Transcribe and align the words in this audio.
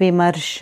विमर्श 0.00 0.58